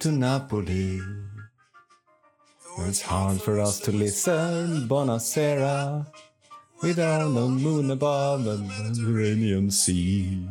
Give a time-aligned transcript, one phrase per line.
[0.00, 1.00] to Napoli.
[2.86, 6.06] It's hard for us to listen, buonasera.
[6.82, 10.46] Without the moon above the Mediterranean Sea.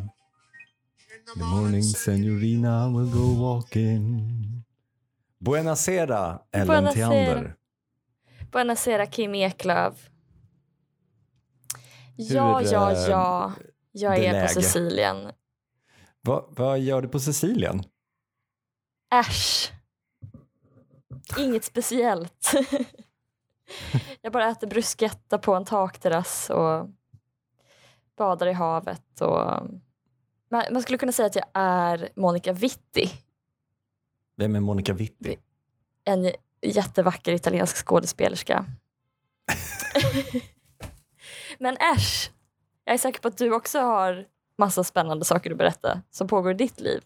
[1.36, 4.64] In the morning, signorina will go walking.
[5.40, 6.94] Buonasera, Ellen Buonasera.
[6.94, 7.56] Theander.
[8.52, 10.10] Buonasera Kim Eklöf.
[12.16, 13.54] Ja, Hur, ja, eh, ja.
[13.92, 14.48] Jag det är läge?
[14.48, 15.32] på Sicilien.
[16.22, 17.84] Va, vad gör du på Sicilien?
[19.14, 19.72] Äsch.
[21.38, 22.54] Inget speciellt.
[24.22, 26.90] jag bara äter bruschetta på en takterrass och
[28.18, 29.22] badar i havet.
[29.22, 29.68] Och...
[30.50, 33.12] Man, skulle kunna säga att jag är Monica Vitti.
[34.36, 35.38] Vem är Monica Vitti?
[36.04, 38.66] En jättevacker italiensk skådespelerska.
[41.60, 42.32] Men äsch,
[42.84, 44.28] jag är säker på att du också har
[44.58, 47.04] massa spännande saker att berätta som pågår i ditt liv.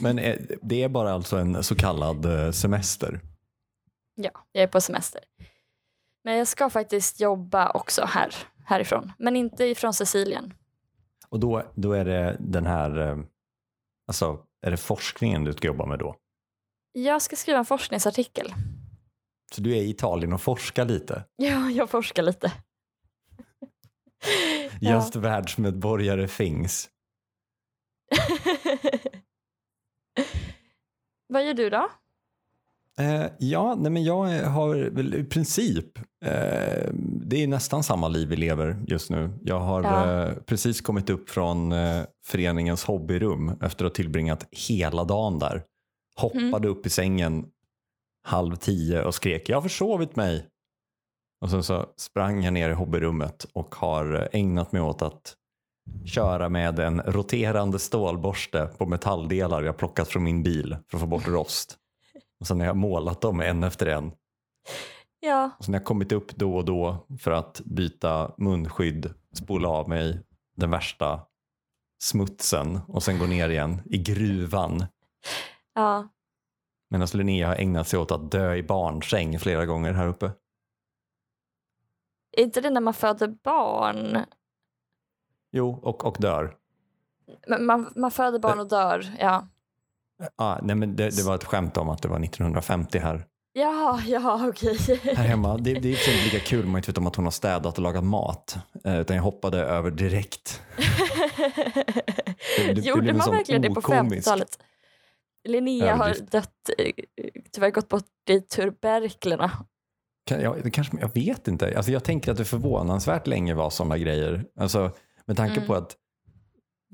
[0.00, 0.16] Men
[0.62, 3.20] det är bara alltså en så kallad eh, semester.
[4.14, 5.20] Ja, jag är på semester.
[6.24, 9.12] Men jag ska faktiskt jobba också här, härifrån.
[9.18, 10.54] Men inte ifrån Sicilien.
[11.28, 13.18] Och då, då är det den här, eh,
[14.06, 16.16] alltså är det forskningen du ska jobba med då?
[16.92, 18.54] Jag ska skriva en forskningsartikel.
[19.54, 21.24] Så du är i Italien och forskar lite?
[21.36, 22.52] Ja, jag forskar lite.
[24.80, 24.94] Ja.
[24.94, 26.88] Just världsmedborgare things.
[31.32, 31.88] Vad gör du då?
[32.98, 36.90] Eh, ja, nej men jag har väl i princip, eh,
[37.26, 39.30] det är nästan samma liv vi lever just nu.
[39.42, 40.22] Jag har Ja.
[40.28, 45.62] eh, precis kommit upp från eh, föreningens hobbyrum efter att ha tillbringat hela dagen där.
[46.16, 47.46] Hoppade upp i sängen
[48.24, 50.46] halv tio och skrek jag har försovit mig.
[51.40, 55.34] Och sen så sprang jag ner i hobbyrummet och har ägnat mig åt att
[56.04, 61.06] köra med en roterande stålborste på metalldelar jag plockat från min bil för att få
[61.06, 61.78] bort rost.
[62.40, 64.12] Och sen har jag målat dem en efter en.
[65.20, 69.68] Ja, Och sen har jag kommit upp då och då för att byta munskydd, spola
[69.68, 70.22] av mig
[70.56, 71.20] den värsta
[72.02, 74.86] smutsen och sen gå ner igen i gruvan.
[75.74, 76.08] ja.
[76.90, 80.32] Medan Linnea har ägnat sig åt att dö i barnsäng flera gånger här uppe.
[82.36, 84.18] Är inte det när man föder barn?
[85.52, 86.54] Jo, och, och dör.
[87.46, 89.48] Men Man, man föder barn och dör, ja.
[90.36, 94.00] Ah, nej, men det, det var ett skämt om att det var 1950 här, Ja,
[94.06, 94.78] ja, okej.
[95.16, 95.56] här hemma.
[95.56, 97.82] Det, det är inte lika kul man inte vet om att hon har städat och
[97.82, 98.56] lagat mat.
[98.84, 100.62] Eh, utan jag hoppade över direkt.
[102.56, 104.58] det blev Gjorde en man sån verkligen det på okomisk 50-talet?
[105.48, 106.92] Linnea har dött, eh,
[107.52, 109.50] tyvärr gått bort i tuberklerna.
[110.26, 111.76] Kan, jag, det kanske, jag vet inte.
[111.76, 114.44] Alltså jag tänker att det förvånansvärt länge var sådana grejer.
[114.56, 114.90] Alltså,
[115.26, 115.66] med tanke Mm.
[115.66, 115.96] på att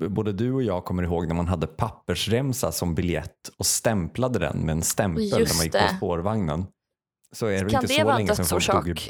[0.09, 4.57] både du och jag kommer ihåg när man hade pappersremsa som biljett och stämplade den
[4.59, 6.65] med en stämpel Just när man gick på spårvagnen.
[7.31, 9.09] Så är det Kan inte det så länge sedan folk i- dödsorsak?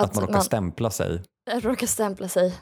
[0.00, 1.22] Att, man råkar stämpla sig.
[1.52, 2.54] råkar stämpla sig.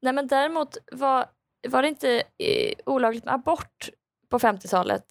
[0.00, 1.26] Nej men däremot var,
[1.68, 3.88] var det inte eh, olagligt med abort
[4.30, 5.06] på 50-talet.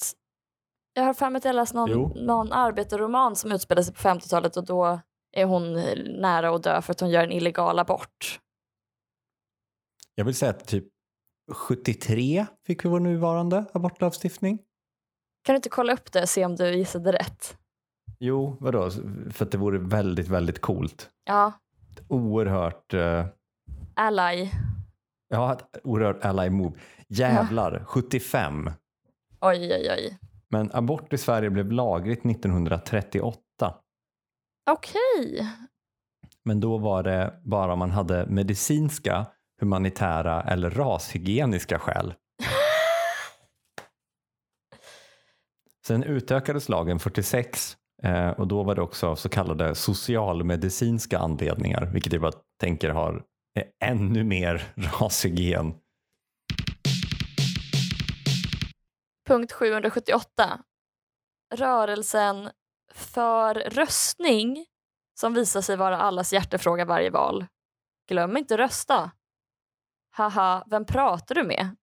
[0.93, 1.85] Jag har för mig att jag läst Jo.
[1.85, 4.99] någon, någon arbetarroman som utspelar sig på 50-talet och då
[5.31, 8.39] är hon eh, nära att dö för att hon gör en illegal abort.
[10.15, 10.85] Jag vill säga att typ
[11.51, 14.59] 73 fick vi vår nuvarande abortlagstiftning.
[15.43, 17.57] Kan du inte kolla upp det och se om du gissade rätt?
[18.19, 18.89] Jo, vadå?
[19.31, 21.09] För att det vore väldigt, väldigt coolt.
[21.23, 21.51] Ja,
[22.07, 23.25] Oerhört, eh,
[23.95, 24.49] ally.
[25.29, 26.79] ja, ett oerhört ally move.
[27.07, 28.71] Jävlar, 75.
[29.41, 30.17] Oj, oj, oj.
[30.49, 33.39] Men abort i Sverige blev lagligt 1938.
[34.71, 35.47] Okej.
[36.45, 39.25] Men då var det bara om man hade medicinska,
[39.59, 42.13] humanitära eller rashygieniska skäl.
[45.85, 52.13] Sen utökades lagen 46 eh, och då var det också så kallade socialmedicinska anledningar, vilket
[52.13, 53.23] jag bara tänker har
[53.59, 55.73] eh, ännu mer rashygien.
[59.27, 60.59] Punkt 778.
[61.55, 62.49] Rörelsen
[62.93, 64.65] för röstning
[65.19, 67.45] som visar sig vara allas hjärtefråga varje val.
[68.09, 69.11] Glöm inte rösta.
[70.15, 71.75] Haha, vem pratar du med?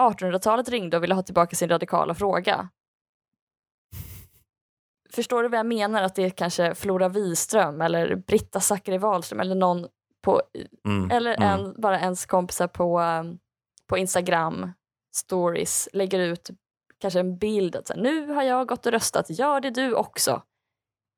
[0.00, 2.68] 1800-talet ringde och ville ha tillbaka sin radikala fråga.
[5.10, 6.02] Förstår du vad jag menar?
[6.02, 9.86] Att det är kanske Flora Wiström eller Britta Zackari Wahlström eller någon
[10.24, 10.42] på,
[10.88, 11.48] Mm, eller mm.
[11.60, 13.38] en, bara ens kompisar på, um,
[13.86, 14.72] på Instagram
[15.16, 16.50] stories lägger ut
[16.98, 19.94] kanske en bild att så här, nu har jag gått och röstat, gör det du
[19.94, 20.42] också.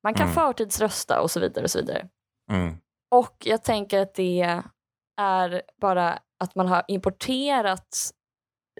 [0.03, 0.35] Man kan Mm.
[0.35, 1.63] förtidsrösta och så vidare.
[1.63, 2.09] och så vidare.
[2.51, 2.77] Mm.
[3.11, 4.61] Och jag tänker att det
[5.21, 8.11] är bara att man har importerat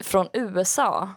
[0.02, 1.10] från USA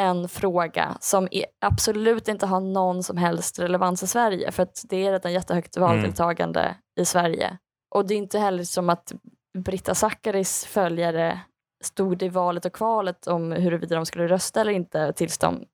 [0.00, 1.28] en fråga som
[1.60, 5.76] absolut inte har någon som helst relevans i Sverige för att det är redan jättehögt
[5.76, 6.74] valdeltagande mm.
[7.00, 7.58] i Sverige.
[7.94, 9.12] Och det är inte heller som att
[9.58, 11.40] Britta Zackaris följare
[11.84, 15.64] stod i valet och kvalet om huruvida de skulle rösta eller inte tills de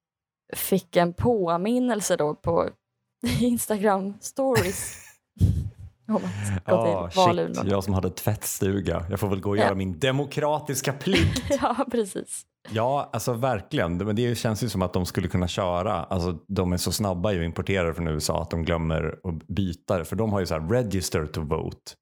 [0.55, 2.71] fick en påminnelse då på
[3.41, 4.97] Instagram stories
[6.07, 7.71] till valurnorna.
[7.71, 11.43] Jag som hade tvättstuga, jag får väl gå och göra min demokratiska plikt.
[11.61, 12.43] ja, precis.
[12.71, 13.97] Ja, alltså verkligen.
[13.97, 17.33] Men det känns ju som att de skulle kunna köra, alltså de är så snabba
[17.33, 20.05] i att importera från USA att de glömmer att byta det.
[20.05, 21.93] För de har ju så här register to vote.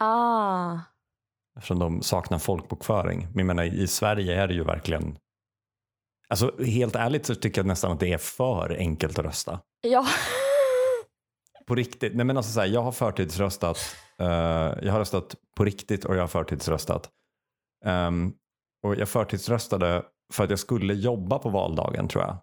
[0.00, 0.78] Ah.
[1.56, 3.20] Eftersom de saknar folkbokföring.
[3.20, 5.16] Men jag menar, i Sverige är det ju verkligen
[6.32, 9.60] Alltså helt ärligt så tycker jag nästan att det är för enkelt att rösta.
[9.80, 10.06] Ja.
[11.66, 12.14] På riktigt.
[12.14, 13.78] Nej men alltså så här, jag har förtidsröstat.
[14.20, 14.26] Uh,
[14.82, 17.10] jag har röstat på riktigt och jag har förtidsröstat.
[17.84, 18.34] Um,
[18.82, 22.36] och jag förtidsröstade för att jag skulle jobba på valdagen tror jag.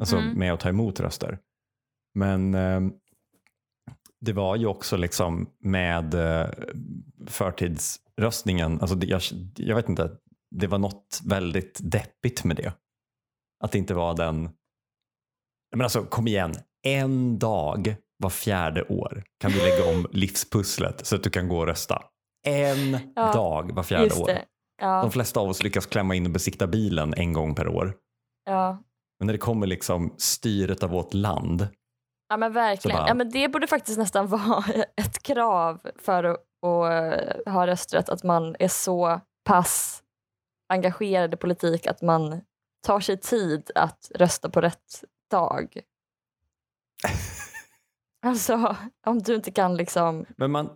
[0.00, 0.38] Alltså mm.
[0.38, 1.38] med att ta emot röster.
[2.14, 2.94] Men um,
[4.20, 6.46] det var ju också liksom med uh,
[7.26, 9.22] förtidsröstningen, alltså det, jag,
[9.56, 10.10] jag vet inte,
[10.50, 12.72] det var något väldigt deppigt med det.
[13.64, 14.50] Att det inte var den...
[15.70, 21.16] Men alltså kom igen, en dag var fjärde år kan du lägga om livspusslet så
[21.16, 22.02] att du kan gå och rösta.
[22.46, 24.30] En ja, dag var fjärde år.
[24.82, 25.02] Ja.
[25.02, 27.94] De flesta av oss lyckas klämma in och besikta bilen en gång per år.
[28.44, 28.82] Ja.
[29.18, 31.68] Men när det kommer liksom styret av vårt land.
[32.28, 32.96] Ja men verkligen.
[32.96, 33.08] Bara...
[33.08, 34.64] Ja, men det borde faktiskt nästan vara
[34.96, 36.36] ett krav för att,
[36.66, 40.02] att ha rösträtt att man är så pass
[40.68, 42.40] engagerad i politik att man
[42.86, 45.80] tar sig tid att rösta på rätt dag.
[48.22, 48.76] alltså,
[49.06, 50.70] om du inte kan liksom Men man...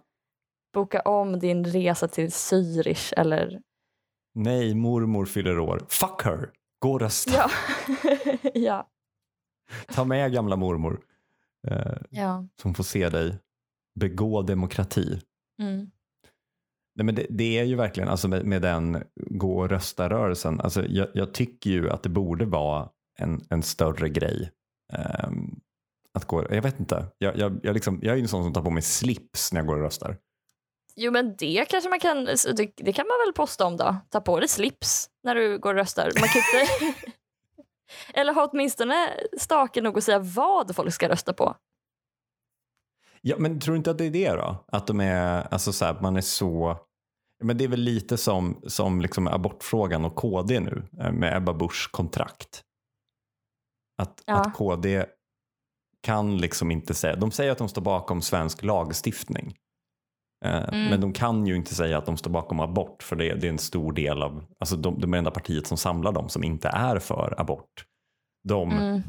[0.75, 3.61] boka om din resa till Zürich eller...
[4.35, 5.87] Nej, mormor fyller år.
[5.89, 6.51] Fuck her!
[6.79, 7.33] Gå och rösta.
[7.33, 7.51] Ja.
[8.55, 8.89] ja.
[9.87, 11.01] Ta med gamla mormor.
[11.69, 12.47] Eh, ja.
[12.63, 13.39] Som får se dig
[14.01, 15.21] begå demokrati.
[15.63, 15.91] Mm.
[16.95, 20.87] Nej, men det, det, är ju verkligen, alltså med, med den gå och rösta-rörelsen, alltså
[20.87, 24.51] jag, jag, tycker ju att det borde vara en, en större grej.
[25.27, 25.61] Um,
[26.15, 28.53] att gå, jag vet inte, jag, jag, jag, liksom, jag är ju en sån som
[28.53, 30.17] tar på mig slips när jag går och röstar.
[30.97, 33.97] Jo men det kanske man kan, det, det kan man väl posta om då?
[34.11, 36.11] Ta på dig slips när du går och röstar.
[36.21, 37.01] Man kan inte...
[38.15, 41.57] Eller ha åtminstone stake nog att säga vad folk ska rösta på.
[43.21, 44.65] Ja, men tror du inte att det är det då?
[44.73, 46.77] Att de är, alltså så här, man är så...
[47.45, 51.55] Men det är väl lite som, som liksom abortfrågan och KD nu eh, med Ebba
[51.55, 52.63] Buschs kontrakt.
[53.99, 54.35] Att, ja.
[54.35, 55.07] att KD
[56.03, 59.55] kan liksom inte säga, de säger att de står bakom svensk lagstiftning.
[60.45, 60.89] Eh, mm.
[60.89, 63.51] Men de kan ju inte säga att de står bakom abort för det, det är
[63.51, 66.69] en stor del av, alltså de, de är enda partiet som samlar dem som inte
[66.69, 67.85] är för abort.
[68.49, 69.03] De mm.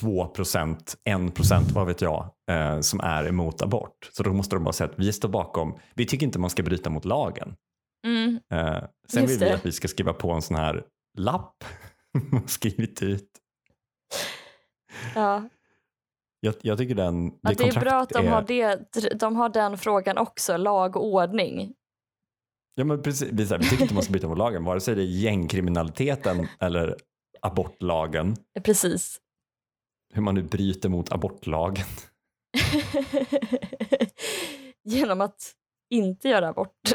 [0.00, 4.10] 2 procent, 1 procent, vad vet jag, eh, som är emot abort.
[4.12, 6.62] Så då måste de bara säga att vi står bakom, vi tycker inte man ska
[6.62, 7.56] bryta mot lagen.
[8.06, 8.40] Mm.
[8.52, 10.84] Eh, sen vill vi att vi ska skriva på en sån här
[11.18, 11.64] lapp
[12.46, 13.28] skrivit ut.
[15.14, 15.48] Ja.
[16.44, 18.30] Jag, jag tycker den, det, att det är bra att de, är...
[18.30, 18.78] Har det,
[19.14, 21.74] de har den frågan också, lag och ordning.
[22.74, 24.94] Ja men precis, vi, här, vi tycker inte man ska bryta mot lagen, vare sig
[24.94, 26.96] det är gängkriminaliteten eller
[27.40, 28.36] abortlagen.
[28.64, 29.20] Precis
[30.12, 31.86] hur man nu bryter mot abortlagen.
[34.84, 35.52] Genom att
[35.90, 36.92] inte göra abort.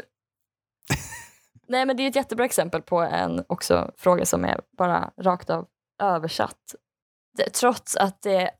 [1.68, 5.50] Nej men det är ett jättebra exempel på en också fråga som är bara rakt
[5.50, 5.66] av
[6.02, 6.74] översatt.
[7.36, 8.50] Det, trots att det,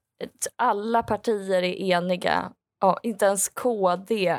[0.56, 2.52] alla partier är eniga,
[2.84, 4.38] och inte ens KD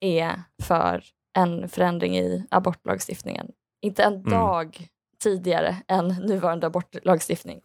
[0.00, 1.04] är för
[1.38, 3.50] en förändring i abortlagstiftningen.
[3.82, 4.30] Inte en mm.
[4.30, 4.88] dag
[5.22, 7.60] tidigare än nuvarande abortlagstiftning.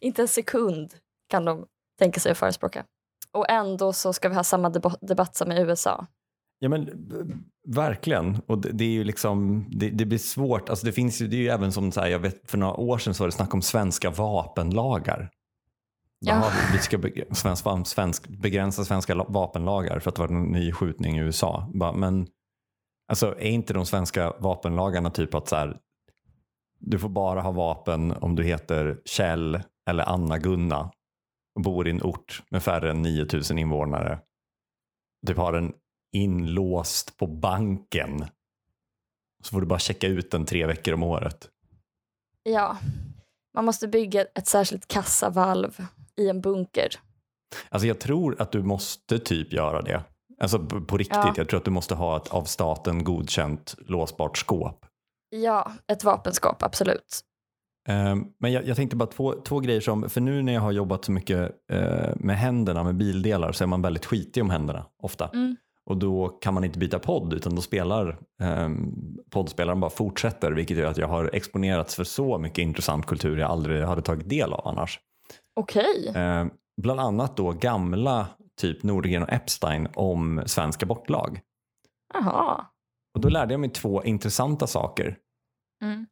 [0.00, 0.94] Inte en sekund
[1.28, 1.66] kan de
[1.98, 2.84] tänka sig att förespråka.
[3.32, 4.68] Och ändå så ska vi ha samma
[5.00, 6.06] debatt som i USA.
[6.58, 6.90] Ja men
[7.68, 8.38] verkligen.
[8.46, 10.68] Och det, det är ju liksom, det, det, blir svårt.
[10.68, 12.74] Alltså det finns ju, det är ju även som så här, jag vet för några
[12.74, 15.30] år sedan så var det snack om svenska vapenlagar.
[16.26, 16.52] Ja.
[16.72, 16.98] Vi ska
[17.34, 21.70] svensk, svensk, begränsa svenska vapenlagar för att det var en ny skjutning i USA.
[21.94, 22.26] Men
[23.08, 25.80] alltså, är inte de svenska vapenlagarna typ att så här,
[26.78, 30.90] du får bara ha vapen om du heter Kjell eller Anna-Gunna
[31.54, 34.18] och bor i en ort med färre än 9000 invånare.
[35.26, 35.72] Typ har den
[36.12, 38.24] inlåst på banken.
[39.42, 41.48] Så får du bara checka ut den tre veckor om året.
[42.42, 42.76] Ja,
[43.54, 46.88] man måste bygga ett särskilt kassavalv i en bunker.
[47.68, 50.04] Alltså jag tror att du måste typ göra det.
[50.40, 51.34] Alltså på, riktigt, Ja.
[51.36, 54.86] jag tror att du måste ha ett av staten godkänt låsbart skåp.
[55.30, 57.20] Ja, ett vapenskåp, absolut.
[57.88, 60.72] Ehm, Men jag, jag tänkte bara två, två grejer som, för nu när jag har
[60.72, 64.86] jobbat så mycket eh, med händerna, med bildelar, så är man väldigt skitig om händerna
[65.02, 65.28] ofta.
[65.28, 65.56] Mm.
[65.86, 70.76] Och då kan man inte byta podd utan då spelar um, poddspelaren bara fortsätter vilket
[70.76, 74.52] gör att jag har exponerats för så mycket intressant kultur jag aldrig hade tagit del
[74.52, 75.00] av annars.
[75.56, 76.12] Okej.
[76.14, 76.50] Ehm,
[76.82, 78.26] bland annat då gamla
[78.60, 81.40] typ Nordegren och Epstein om svenska bortlag.
[82.14, 82.66] Jaha.
[83.14, 85.18] Och då lärde jag mig två intressanta saker.
[85.82, 86.06] Mm.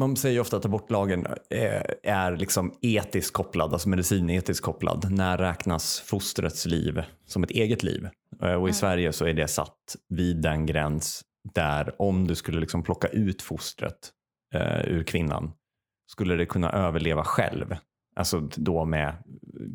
[0.00, 5.10] Man säger ju ofta att abortlagen är, är liksom etiskt kopplad, alltså medicinetiskt kopplad.
[5.10, 8.08] När räknas fostrets liv som ett eget liv?
[8.42, 8.72] Eh, Och i Mm.
[8.72, 11.22] Sverige så är det satt vid den gräns
[11.54, 14.10] där om du skulle liksom plocka ut fostret
[14.54, 15.52] eh, ur kvinnan
[16.10, 17.76] skulle det kunna överleva själv.
[18.16, 19.14] Alltså då med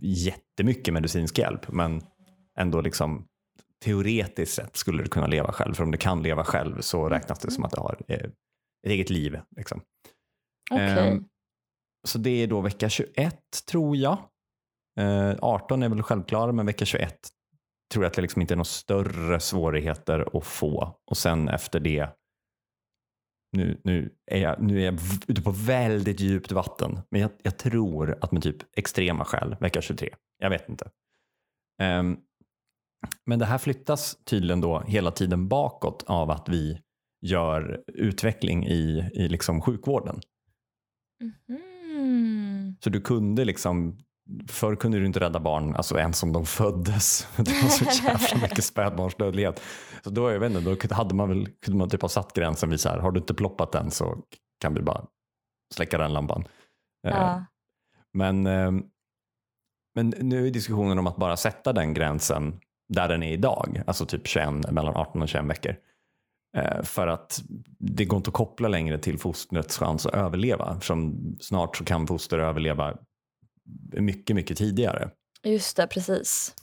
[0.01, 2.01] jättemycket medicinsk hjälp men
[2.59, 3.25] ändå liksom
[3.85, 5.73] teoretiskt sett skulle det kunna leva själv.
[5.73, 8.15] För om det kan leva själv så räknas det som att det har eh,
[8.85, 9.39] ett eget liv.
[9.57, 9.81] Liksom.
[10.71, 11.09] Okay.
[11.09, 11.25] Ehm,
[12.07, 14.17] så det är då vecka 21 tror jag.
[14.99, 17.29] Eh, 18 är väl självklara men vecka 21
[17.93, 20.99] tror jag att det liksom inte är några större svårigheter att få.
[21.11, 22.09] Och sen efter det,
[23.51, 27.57] nu, nu, är, jag, nu är jag ute på väldigt djupt vatten, men jag, jag
[27.57, 30.09] tror att med typ extrema skäl, vecka 23.
[30.39, 30.89] Jag vet inte.
[31.81, 32.17] Um,
[33.25, 36.81] men det här flyttas tydligen då hela tiden bakåt av att vi
[37.21, 40.21] gör utveckling i, i liksom sjukvården.
[41.47, 42.75] Mhm.
[42.83, 43.97] Så du kunde liksom,
[44.49, 47.27] förr kunde du inte rädda barn, alltså ens om de föddes.
[47.37, 49.61] Det var så jävla mycket spädbarnsdödlighet.
[50.03, 52.69] Så då, jag vet inte, då hade man väl, kunde man typ ha satt gränsen
[52.69, 54.23] vid så här, har du inte ploppat den så
[54.61, 55.05] kan vi bara
[55.75, 56.47] släcka den lampan.
[57.07, 57.45] Eh, Ja.
[58.13, 58.71] Men, eh,
[59.95, 62.59] men nu är diskussionen om att bara sätta den gränsen
[62.93, 65.75] där den är idag, alltså typ 21, mellan 18 och 21 veckor.
[66.55, 67.41] Eh, För att
[67.79, 70.79] det går inte att koppla längre till fostrets chans att överleva.
[70.81, 72.97] Som snart så kan foster överleva
[73.93, 75.09] mycket, mycket tidigare.
[75.43, 76.55] Just det, precis.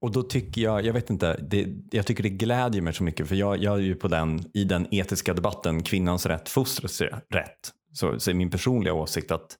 [0.00, 3.28] Och då tycker jag, jag vet inte, det, jag tycker det glädjer mig så mycket
[3.28, 7.00] för jag, jag är ju på den, i den etiska debatten, kvinnans rätt, fostrets
[7.30, 7.72] rätt.
[7.92, 9.56] Så, så är min personliga åsikt att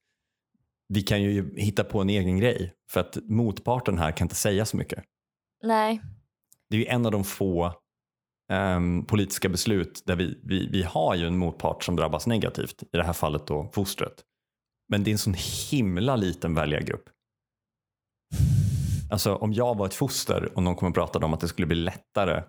[0.89, 4.65] vi kan ju hitta på en egen grej för att motparten här kan inte säga
[4.65, 5.05] så mycket.
[5.63, 6.01] Nej,
[6.71, 7.73] Det är ju en av de få
[8.53, 12.97] ehm, politiska beslut där vi, vi, vi har ju en motpart som drabbas negativt, i
[12.97, 14.25] det här fallet då fostret.
[14.89, 15.35] Men det är en sån
[15.71, 17.05] himla liten väljargrupp.
[19.11, 21.67] Alltså om jag var ett foster och någon kom och pratade om att det skulle
[21.67, 22.43] bli lättare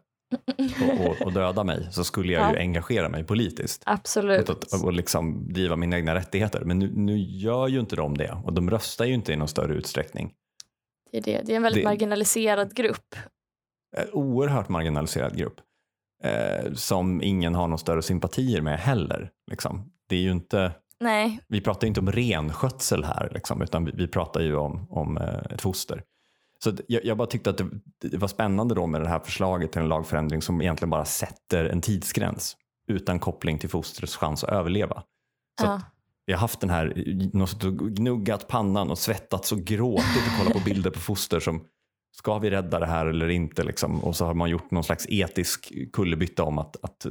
[1.25, 2.61] att- döda mig så skulle jag ju Ja.
[2.61, 4.49] engagera mig politiskt absolut.
[4.49, 6.61] och, och, och liksom driva mina egna rättigheter.
[6.65, 9.47] Men nu, nu gör ju inte de det och de röstar ju inte i någon
[9.47, 10.33] större utsträckning.
[11.11, 11.41] Det är, det.
[11.45, 13.15] det är en väldigt Det- marginaliserad grupp.
[13.97, 15.61] Eh, oerhört marginaliserad grupp
[16.23, 19.31] eh, som ingen har någon större sympatier med heller.
[19.51, 19.91] Liksom.
[20.09, 23.91] Det är ju inte, Nej, vi pratar ju inte om renskötsel här liksom, utan vi,
[23.91, 26.03] vi pratar ju om, om eh, ett foster.
[26.63, 27.69] Så jag, jag bara tyckte att det,
[28.01, 31.65] det var spännande då med det här förslaget till en lagförändring som egentligen bara sätter
[31.65, 32.57] en tidsgräns
[32.87, 35.03] utan koppling till fostrets chans att överleva.
[35.61, 35.73] Så ja.
[35.73, 35.83] att
[36.25, 36.93] vi har haft den här,
[37.89, 41.65] gnuggat pannan och svettats och gråtit och kollat på bilder på foster som
[42.11, 43.63] ska vi rädda det här eller inte?
[43.63, 44.03] Liksom?
[44.03, 47.05] Och så har man gjort någon slags etisk kullerbytta om att, att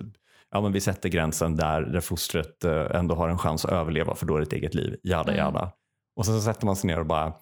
[0.51, 4.15] ja, men vi sätter gränsen där, där fostret eh, ändå har en chans att överleva
[4.15, 4.97] för då är det ett eget liv.
[5.03, 5.45] Jada Mm.
[5.45, 5.73] jada.
[6.17, 7.35] Och sen så sätter man sig ner och bara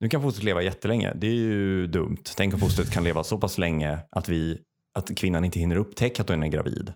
[0.00, 1.12] nu kan fostret leva jättelänge.
[1.14, 2.22] Det är ju dumt.
[2.36, 4.60] Tänk om fostret kan leva så pass länge att, vi,
[4.98, 6.92] att kvinnan inte hinner upptäcka att hon är gravid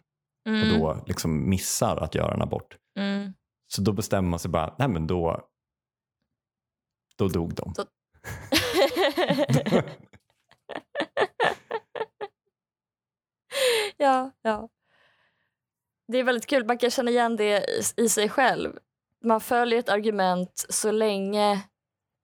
[0.49, 2.77] Mm, och då liksom missar att göra en abort.
[2.99, 3.33] mm.
[3.75, 5.41] Så då bestämmer man sig bara, nej men då,
[7.19, 7.75] då dog de.
[13.97, 14.69] ja, ja.
[16.09, 18.79] Det är väldigt kul, man kan känna igen det i, i sig själv.
[19.25, 21.63] Man följer ett argument så länge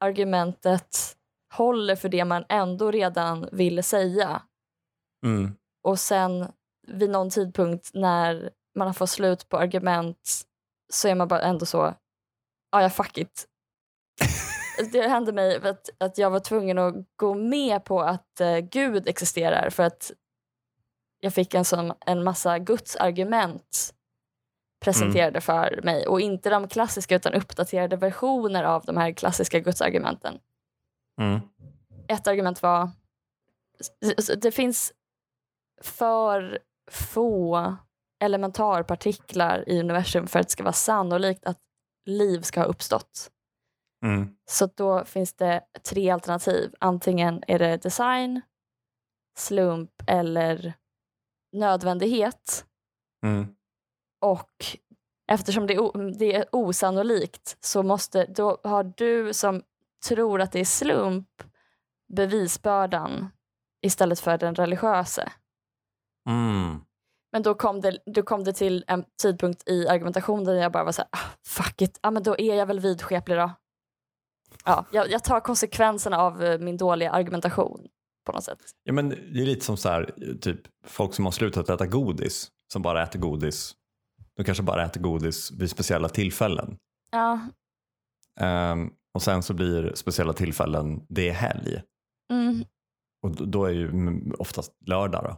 [0.01, 1.17] argumentet
[1.53, 4.43] håller för det man ändå redan ville säga.
[5.27, 5.57] Mm.
[5.83, 6.53] Och sen
[6.87, 10.43] vid någon tidpunkt när man har fått slut på argument
[10.93, 11.95] så är man bara ändå så,
[12.71, 13.49] ja ja fuck it.
[14.93, 19.09] det hände mig att, att jag var tvungen att gå med på att eh, Gud
[19.09, 20.13] existerar för att
[21.21, 23.95] jag fick en, sån, en massa Guds argument
[24.85, 30.39] presenterade för mig och inte de klassiska utan uppdaterade versioner av de här klassiska gudsargumenten.
[31.21, 31.41] Mm.
[32.09, 32.91] Ett argument var
[34.37, 34.93] det finns
[35.83, 36.59] för
[36.91, 37.77] få
[38.21, 41.59] elementarpartiklar i universum för att det ska vara sannolikt att
[42.07, 43.31] liv ska ha uppstått.
[44.05, 44.29] Mm.
[44.47, 46.75] Så då finns det tre alternativ.
[46.81, 48.41] Antingen är det design,
[49.37, 50.75] slump eller
[51.53, 52.65] nödvändighet.
[53.27, 53.47] Mm.
[54.21, 54.67] Och
[55.33, 59.63] eftersom det är, det är osannolikt så måste, då har du som
[60.09, 61.43] tror att det är slump
[62.17, 63.29] bevisbördan
[63.83, 65.33] istället för den religiöse.
[66.29, 66.81] Mm.
[67.33, 70.85] Men då kom, det, då kom det till en tidpunkt i argumentationen där jag bara
[70.85, 73.51] var så här, ah, fuck it, ah, men då är jag väl vidskeplig då.
[74.65, 77.87] Ja, jag, jag tar konsekvenserna av eh, min dåliga argumentation
[78.27, 78.59] på något sätt.
[78.85, 82.49] Ja, men det är lite som så här, typ folk som har slutat äta godis,
[82.73, 83.75] som bara äter godis.
[84.37, 86.77] De kanske bara äter godis vid speciella tillfällen.
[87.13, 87.41] Ja,
[88.41, 91.83] Ehm, och sen så blir speciella tillfällen, det är helg.
[92.33, 92.65] mm,
[93.23, 95.37] Och då- då är ju mm, oftast lördag då.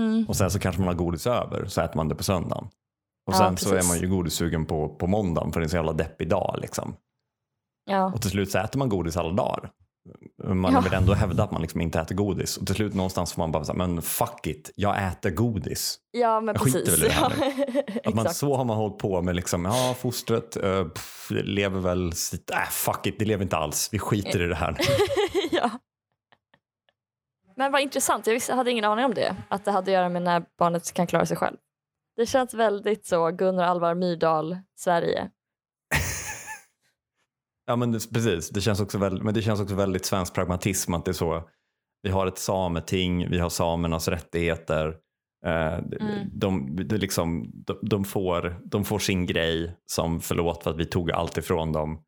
[0.00, 2.64] mm, Och sen så kanske man har godis över, så äter man det på söndagen.
[3.26, 5.70] Och Ja, sen så är man ju godissugen på, på måndagen för det är en
[5.70, 6.96] så jävla deppig dag liksom.
[7.84, 9.70] Ja, Och till slut så äter man godis alla dagar.
[10.44, 10.80] Man Ja.
[10.80, 12.56] vill ändå hävda att man liksom inte äter godis.
[12.56, 15.98] Och till slut någonstans får man bara säga, men fuck it, jag äter godis.
[16.10, 16.88] ja, men Jag precis.
[16.92, 17.32] väl i det här
[17.94, 21.80] Ja, Att man, så har man hållit på med liksom, ja fostret uh, pff, lever
[21.80, 24.76] väl sitt, äh, fuck it, det lever inte alls, vi skiter i det här.
[25.50, 25.70] ja.
[27.56, 29.36] Men vad intressant, jag visste, hade ingen aning om det.
[29.48, 31.56] Att det hade att göra med när barnet kan klara sig själv.
[32.16, 35.30] Det känns väldigt så Gunnar Alvar Myrdal, Sverige.
[37.66, 40.94] Ja men det, precis, det känns, också väldigt, men det känns också väldigt svensk pragmatism
[40.94, 41.48] att det är så,
[42.02, 44.96] vi har ett sameting, vi har samernas rättigheter.
[45.46, 46.28] Eh, Mm.
[46.32, 50.86] de, det liksom, de, de, får, de får sin grej som förlåt för att vi
[50.86, 52.02] tog allt ifrån dem.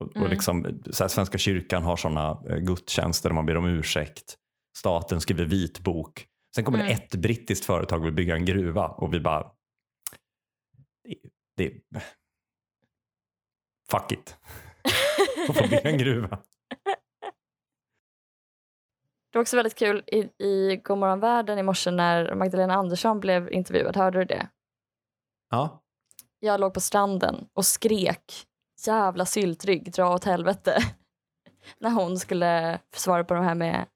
[0.00, 0.30] Och, och Mm.
[0.30, 4.36] liksom, så här, Svenska kyrkan har sådana eh, gudstjänster där man ber om ursäkt.
[4.78, 6.26] Staten skriver vitbok.
[6.54, 6.88] Sen kommer Mm.
[6.88, 9.42] det ett brittiskt företag och vill bygga en gruva och vi bara,
[11.56, 12.00] det, det,
[13.90, 14.36] fuck it.
[15.48, 16.38] Och få bygga en gruva.
[19.32, 23.52] Det var också väldigt kul i, i Godmorgon världen i morse när Magdalena Andersson blev
[23.52, 23.96] intervjuad.
[23.96, 24.48] Hörde du det?
[25.50, 25.82] Ja.
[26.40, 28.46] Jag låg på stranden och skrek
[28.86, 30.78] jävla syltrygg, dra åt helvete.
[31.78, 33.86] när hon skulle svara på det här med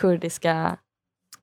[0.00, 0.78] kurdiska,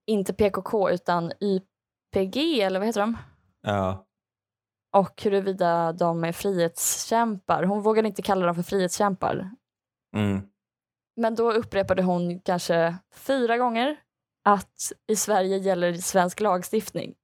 [0.05, 3.17] inte PKK utan YPG eller vad heter de?
[3.61, 4.04] ja.
[4.95, 7.63] Och huruvida de är frihetskämpar.
[7.63, 9.51] Hon vågade inte kalla dem för frihetskämpar.
[10.15, 10.41] Mm.
[11.15, 13.97] Men då upprepade hon kanske fyra gånger
[14.45, 17.15] att i Sverige gäller svensk lagstiftning.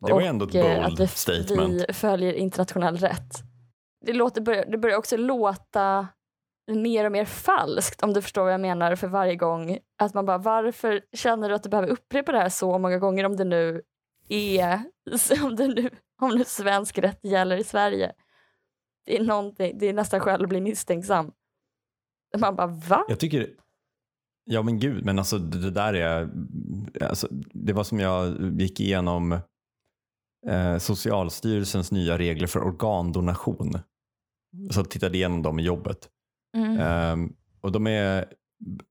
[0.00, 1.84] Det var ju ändå ett och, eh, bold att vi, statement.
[1.88, 3.32] vi följer internationell rätt.
[4.06, 6.08] Det, låter, det börjar också låta
[6.72, 9.78] mer och mer falskt om du förstår vad jag menar för varje gång.
[10.02, 13.24] Att man bara, varför känner du att du behöver upprepa det här så många gånger
[13.24, 13.82] om det nu
[14.28, 14.82] är,
[15.44, 18.12] om det nu, om nu svensk rätt gäller i Sverige.
[19.06, 21.32] Det är, någonting, det är nästan skäl att bli misstänksam.
[22.38, 23.04] Man bara, va?
[23.08, 23.50] Jag tycker,
[24.44, 26.30] ja men gud, men alltså det, där är,
[27.00, 29.32] alltså, det var som jag gick igenom
[30.46, 33.72] eh, Socialstyrelsens nya regler för organdonation.
[34.70, 36.08] Så jag tittade igenom dem i jobbet.
[36.56, 36.78] Mm.
[36.80, 38.32] Ehm, och de är,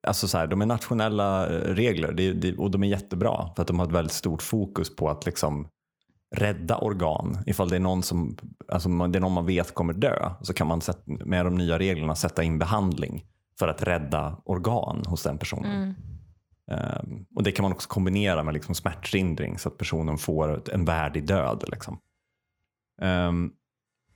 [0.08, 3.62] alltså så här, de är nationella eh, regler det, det, och de är jättebra för
[3.62, 5.68] att de har ett väldigt stort fokus på att liksom
[6.36, 7.38] rädda organ.
[7.46, 10.68] Ifall det är någon som alltså det är någon man vet kommer dö så kan
[10.68, 13.26] man med de nya reglerna sätta in behandling
[13.60, 15.72] för att rädda organ hos den personen.
[15.72, 15.96] Mm.
[16.72, 20.86] Ehm, och Det kan man också kombinera med liksom smärtlindring så att personen får en
[20.86, 21.64] värdig död.
[21.68, 22.00] Liksom.
[23.02, 23.52] Ehm,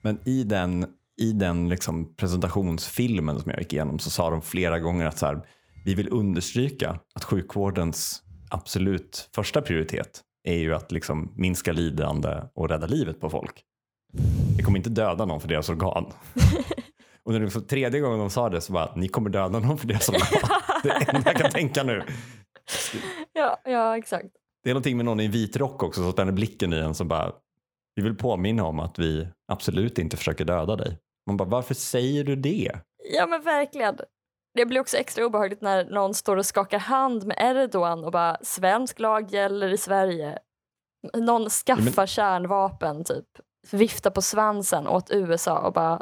[0.01, 0.85] men i den,
[1.17, 5.25] i den liksom presentationsfilmen som jag gick igenom så sa de flera gånger att så
[5.25, 5.41] här,
[5.86, 12.69] vi vill understryka att sjukvårdens absolut första prioritet är ju att liksom minska lidande och
[12.69, 13.63] rädda livet på folk.
[14.58, 16.06] Det kommer inte döda någon för deras organ.
[17.23, 19.77] Och när det var tredje gången de sa det så bara, ni kommer döda någon
[19.77, 20.49] för deras organ.
[20.84, 22.03] Det är det enda jag kan tänka nu.
[23.34, 24.27] ja, ja, exakt.
[24.63, 26.77] Det är någonting med någon i vit rock också, så att den är blicken i
[26.77, 27.32] en som bara,
[27.95, 30.97] vi vill påminna om att vi absolut inte försöker döda dig.
[31.27, 32.71] Man bara, varför säger du det?
[33.13, 33.97] Ja men verkligen.
[34.53, 38.37] Det blir också extra obehagligt när någon står och skakar hand med Erdogan och bara
[38.41, 40.39] svensk lag gäller i Sverige.
[41.17, 43.25] Någon skaffar kärnvapen typ,
[43.71, 46.01] viftar på svansen åt USA och bara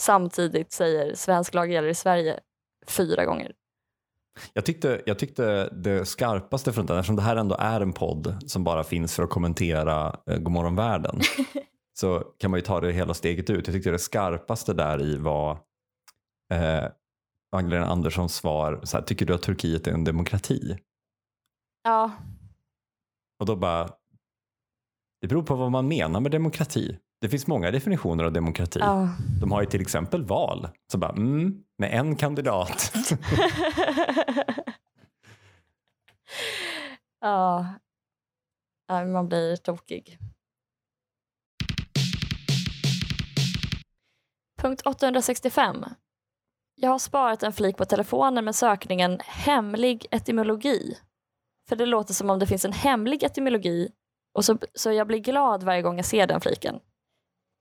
[0.00, 2.40] samtidigt säger svensk lag gäller i Sverige
[2.86, 3.52] fyra gånger.
[4.52, 8.36] Jag tyckte, jag tyckte det skarpaste från den, eftersom det här ändå är en podd
[8.46, 11.20] som bara finns för att kommentera eh, Godmorgon världen,
[11.98, 13.66] så kan man ju ta det hela steget ut.
[13.66, 15.50] Jag tyckte det skarpaste där i var
[16.54, 16.84] eh,
[17.52, 20.76] Magdalena Anderssons svar, så här, tycker du att Turkiet är en demokrati?
[21.82, 22.12] Ja,
[23.40, 23.88] Och då bara,
[25.20, 26.98] det beror på vad man menar med demokrati.
[27.20, 28.78] Det finns många definitioner av demokrati.
[28.78, 29.08] ja.
[29.40, 30.68] De har ju till exempel val.
[30.92, 32.92] Så bara, mm, med en kandidat.
[37.20, 37.66] Ja,
[38.88, 40.18] ja man blir tokig.
[44.62, 45.84] Punkt 865.
[46.74, 50.98] Jag har sparat en flik på telefonen med sökningen hemlig etymologi.
[51.68, 53.92] För det låter som om det finns en hemlig etymologi
[54.34, 56.80] och så, så jag blir glad varje gång jag ser den fliken.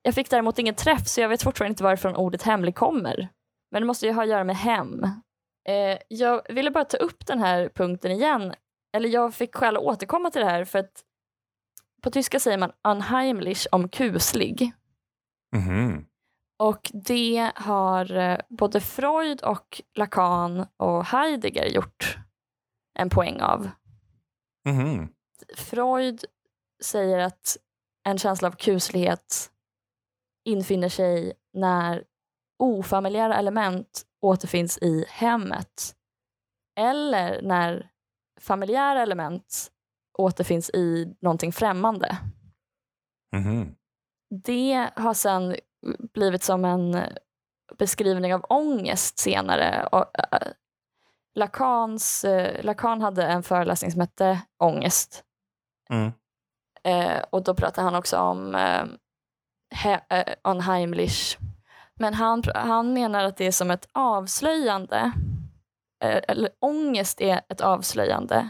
[0.02, 3.30] Jag fick däremot ingen träff så jag vet fortfarande inte varifrån ordet hemlig kommer.
[3.72, 5.04] Men det måste ju ha att göra med hem.
[5.68, 8.54] Eh, jag ville bara ta upp den här punkten igen.
[8.96, 11.04] Eller jag fick skäl att återkomma till det här för att
[12.02, 14.74] på tyska säger man unheimlich om kuslig.
[15.56, 16.11] Mhm.
[16.62, 22.18] Och det har eh, både Freud och Lacan och Heidegger gjort
[23.00, 23.70] en poäng av.
[24.66, 25.14] Mhm.
[25.58, 26.26] Freud
[26.84, 27.58] säger att
[28.04, 29.52] en känsla av kuslighet
[30.46, 32.04] infinner sig när
[32.60, 35.96] ofamiljära element återfinns i hemmet
[36.80, 37.92] eller när
[38.40, 39.72] familjära element
[40.18, 42.18] återfinns i någonting främmande.
[43.36, 43.76] Mhm.
[44.44, 45.56] Det har sen
[46.14, 47.04] blivit som en
[47.78, 49.88] beskrivning av ångest senare.
[49.92, 50.48] Och, äh,
[51.36, 55.24] Lacans, äh, Lacan hade en föreläsning som hette Ångest.
[55.90, 56.12] Mm.
[56.84, 58.86] Eh, och då pratade han också om eh,
[59.76, 61.38] he, eh, unheimlich.
[61.96, 65.12] Men han, han menar att det är som ett avslöjande.
[66.04, 68.50] Eh, eller ångest är ett avslöjande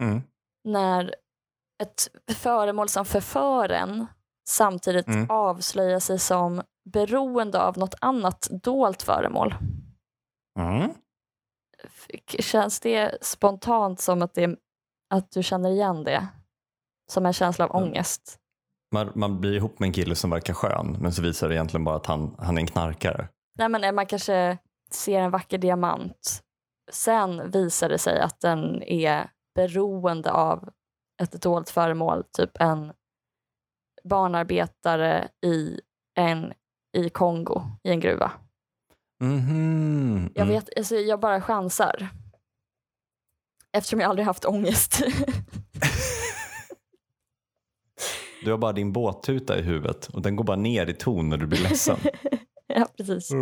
[0.00, 0.22] Mm.
[0.64, 1.14] när
[1.82, 4.06] ett föremål som förför en
[4.48, 5.26] samtidigt Mm.
[5.30, 9.54] avslöjar sig som beroende av något annat dolt föremål.
[10.58, 10.90] Mm.
[12.38, 14.56] Känns det spontant som att, det,
[15.14, 16.26] att du känner igen det?
[17.12, 17.88] Som en känsla av Mm.
[17.88, 18.38] ångest?
[18.94, 21.84] Man, man blir ihop med en kille som verkar skön men så visar det egentligen
[21.84, 23.28] bara att han, han är en knarkare.
[23.58, 24.58] Nej, men man kanske
[24.90, 26.42] ser en vacker diamant.
[26.92, 30.68] Sen visar det sig att den är beroende av
[31.22, 32.92] ett dolt föremål, typ en
[34.08, 35.80] barnarbetare i,
[36.18, 36.52] en,
[36.96, 38.32] i Kongo, i en gruva.
[39.20, 40.30] Mhm.
[40.34, 40.54] Jag, Mm.
[40.54, 42.08] vet, alltså, jag bara chansar.
[43.72, 45.00] Eftersom jag aldrig haft ångest.
[48.44, 51.36] Du har bara din båttuta i huvudet och den går bara ner i ton när
[51.36, 51.96] du blir ledsen.
[52.66, 53.30] ja, precis.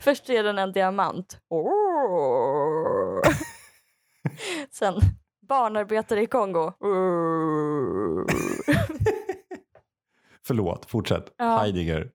[0.00, 1.38] Först är den en diamant.
[4.70, 4.94] Sen
[5.48, 6.72] barnarbetare i Kongo.
[10.46, 11.34] Förlåt, fortsätt.
[11.36, 11.58] Ja.
[11.58, 12.10] Heidegger.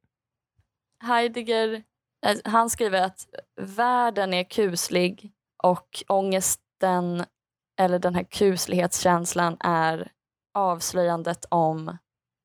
[1.03, 1.83] Heidegger,
[2.25, 3.27] eh, han skriver att
[3.61, 5.31] världen är kuslig
[5.63, 7.25] och ångesten
[7.79, 10.11] eller den här kuslighetskänslan är
[10.53, 11.97] avslöjandet om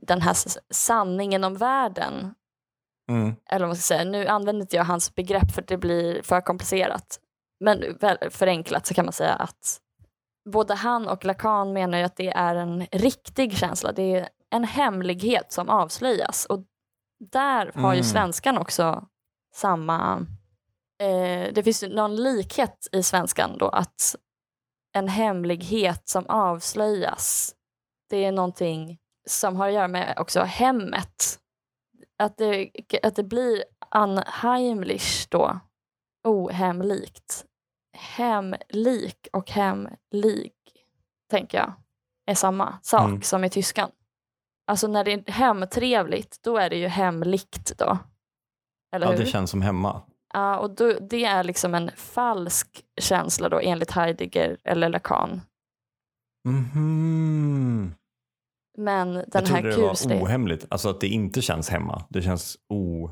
[0.03, 0.37] den här
[0.71, 2.35] sanningen om världen.
[3.11, 3.35] Mm.
[3.51, 4.11] Eller vad man ska säga.
[4.11, 7.21] Nu använder inte jag hans begrepp för det blir för komplicerat.
[7.61, 7.99] Men
[8.31, 9.81] förenklat så kan man säga att
[10.45, 13.93] både han och Lacan menar ju att det är en riktig känsla.
[13.93, 16.47] Det är en hemlighet som avslöjas.
[16.47, 16.65] Och
[17.31, 18.05] där har ju Mm.
[18.05, 19.09] svenskan också
[19.55, 20.27] samma...
[21.03, 24.17] Eh, det finns ju någon likhet i svenskan då att
[24.93, 27.55] en hemlighet som avslöjas,
[28.11, 31.39] det är någonting som har att göra med också hemmet.
[32.19, 32.71] Att det,
[33.03, 35.61] att det blir unheimlich då,
[36.25, 37.45] ohemlikt.
[37.95, 40.53] Hemlik och hemlig,
[41.31, 41.73] tänker jag,
[42.27, 43.23] är samma sak Mm.
[43.23, 43.91] som i tyskan.
[44.67, 47.99] Alltså när det är hemtrevligt, då är det ju hemlikt då.
[48.95, 49.19] Eller Ja, hur?
[49.19, 50.03] det känns som hemma.
[50.33, 55.41] Ja, och då, det är liksom en falsk känsla då enligt Heidegger eller Lacan.
[56.49, 57.95] Mhm.
[58.79, 59.71] Men den Jag här trodde
[60.09, 62.05] det var ohemligt, alltså att det inte känns hemma.
[62.09, 63.11] Det känns o...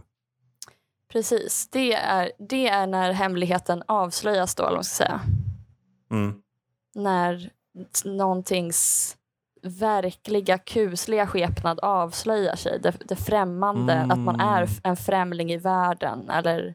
[1.13, 5.21] Precis, det är, det är när hemligheten avslöjas då, eller man ska säga.
[6.11, 6.35] Mm.
[6.95, 7.51] När
[8.05, 9.17] någontings
[9.63, 12.79] verkliga kusliga skepnad avslöjar sig.
[12.81, 14.71] Det, det främmande, att man är Mm.
[14.85, 16.31] en främling i världen.
[16.31, 16.75] Eller,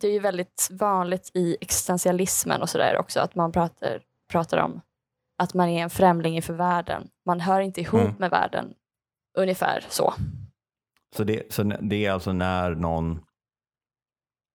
[0.00, 4.80] det är ju väldigt vanligt i existentialismen och sådär också, att man pratar, pratar om
[5.38, 7.08] att man är en främling inför världen.
[7.26, 8.14] Man hör inte ihop Mm.
[8.18, 8.74] med världen.
[9.38, 10.14] Ungefär så.
[11.16, 13.20] Så, det, så det är alltså när någon,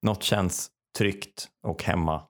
[0.02, 2.28] något känns tryggt och hemma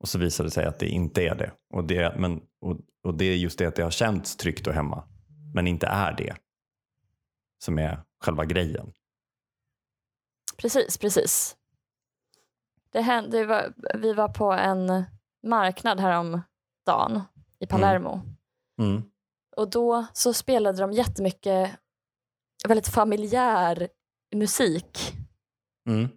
[0.00, 1.52] och så visar det sig att det inte är det.
[1.74, 4.74] Och det, men, och, och det är just det att det har känts tryggt och
[4.74, 5.08] hemma
[5.54, 6.36] men inte är det
[7.64, 8.92] som är själva grejen.
[10.56, 11.56] Precis, precis.
[12.90, 15.04] Det hände, det var, vi var på en
[15.42, 17.22] marknad häromdagen
[17.58, 18.20] i Palermo.
[18.78, 19.02] Mm.
[19.56, 21.70] Och då så spelade de jättemycket
[22.68, 23.88] väldigt familjär
[24.34, 25.14] musik.
[25.88, 26.08] Mm.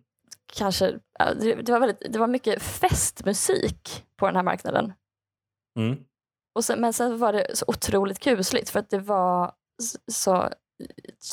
[0.53, 0.99] Kanske
[1.35, 4.93] det, var väldigt, det var mycket festmusik på den här marknaden.
[5.79, 6.03] Mm.
[6.55, 9.53] Och sen, men sen var det så otroligt kusligt för att det var
[10.11, 10.49] så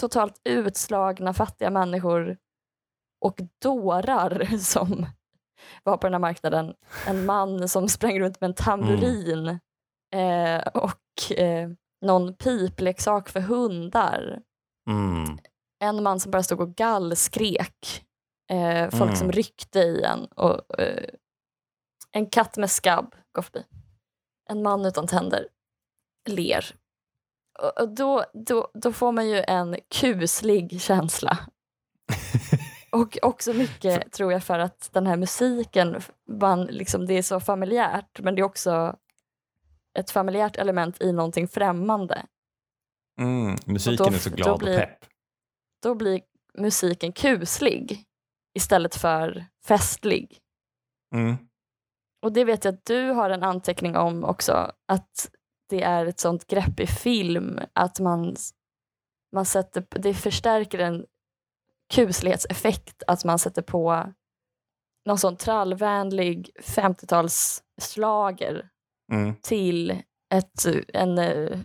[0.00, 2.36] totalt utslagna fattiga människor
[3.20, 5.06] och dårar som
[5.82, 6.74] var på den här marknaden.
[7.06, 9.58] En man som sprang runt med en tamburin
[10.14, 10.60] mm.
[10.60, 11.70] eh, och eh,
[12.06, 14.42] någon pipleksak för hundar.
[14.90, 15.38] Mm.
[15.84, 18.05] En man som bara stod och gallskrek.
[18.48, 19.16] Eh, folk Mm.
[19.16, 20.24] som ryckte i en.
[20.26, 21.08] Och, eh,
[22.12, 23.64] en katt med skabb går förbi.
[24.48, 25.48] En man utan tänder
[26.28, 26.64] ler.
[27.62, 31.38] Och, och då, då, då får man ju en kuslig känsla.
[32.92, 37.40] Och också mycket tror jag för att den här musiken, man, liksom, det är så
[37.40, 38.96] familjärt men det är också
[39.98, 42.26] ett familjärt element i någonting främmande.
[43.20, 43.56] Mm.
[43.66, 45.04] Musiken då- är så glad blir- och pepp.
[45.82, 46.20] Då blir
[46.58, 48.04] musiken kuslig
[48.56, 50.38] istället för festlig.
[51.14, 51.36] Mm.
[52.22, 55.30] Och det vet jag att du har en anteckning om också, att
[55.68, 58.36] det är ett sånt grepp i film att man,
[59.34, 61.06] man sätter, det förstärker en
[61.94, 64.12] kuslighetseffekt att man sätter på
[65.06, 68.68] någon sån trallvänlig 50-talsslager
[69.12, 69.34] Mm.
[69.42, 70.02] till
[70.34, 71.58] ett, en eh,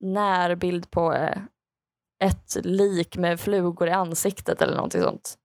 [0.00, 1.38] närbild på eh,
[2.24, 5.38] ett lik med flugor i ansiktet eller någonting sånt.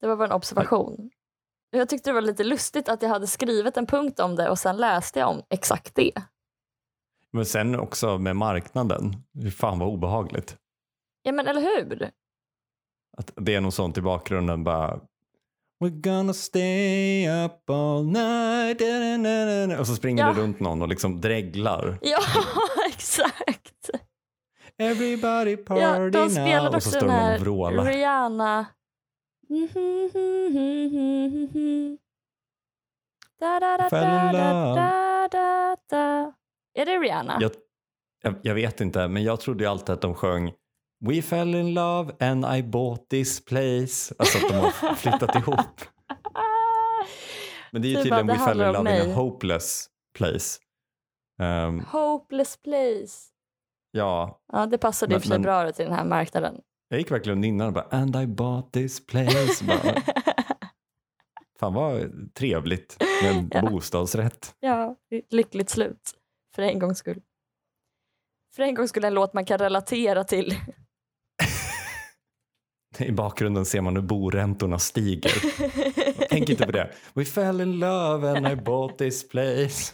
[0.00, 1.10] Det var bara en observation.
[1.70, 4.58] Jag tyckte det var lite lustigt att jag hade skrivit en punkt om det och
[4.58, 6.12] sen läste jag om exakt det.
[7.32, 9.12] Men sen också med marknaden.
[9.42, 10.56] Fy Fan vad obehagligt.
[11.22, 12.10] Ja men eller hur?
[13.16, 15.00] Att det är något sånt i bakgrunden bara
[15.84, 20.32] We're gonna stay up all night da, da, da, och så springer Ja.
[20.32, 21.98] det runt någon och liksom dreglar.
[22.02, 22.18] Ja,
[22.88, 23.90] exakt.
[24.78, 26.74] Everybody party Ja, de now.
[26.74, 27.84] Och så står de och vrålar.
[27.84, 28.66] Rihanna.
[36.74, 37.38] Är det Rihanna?
[37.40, 37.50] Jag,
[38.22, 40.52] jag, jag vet inte, men jag trodde ju alltid att de sjöng
[41.00, 44.14] We fell in love and I bought this place.
[44.18, 45.80] Alltså att de har flyttat ihop.
[47.72, 49.86] Men det är ju typ tydligen We fell in love in a hopeless
[50.18, 50.58] place.
[51.42, 53.32] Um, Hopeless place.
[53.90, 57.10] ja, Ja, det passade i och för sig bra till den här marknaden jag gick
[57.10, 59.64] verkligen innan och bara and I bought this place.
[59.64, 60.02] Bara,
[61.60, 63.62] fan vad trevligt med en Ja.
[63.70, 64.54] bostadsrätt.
[64.60, 64.96] ja,
[65.30, 66.14] lyckligt slut.
[66.54, 67.22] För en gångs skull.
[68.54, 70.54] För en gångs skull en låt man kan relatera till.
[72.98, 75.32] I bakgrunden ser man hur boräntorna stiger.
[76.28, 76.92] Tänk inte på det.
[77.14, 79.92] We fell in love and I bought this place.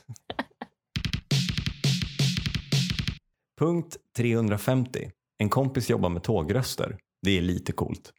[3.59, 5.11] Punkt 350.
[5.43, 6.99] En kompis jobbar med tågröster.
[7.23, 8.13] Det är lite coolt.